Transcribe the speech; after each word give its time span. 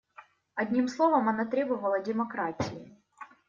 Одним 0.55 0.87
словом, 0.87 1.29
она 1.29 1.45
требовала 1.45 1.99
демократии. 1.99 2.97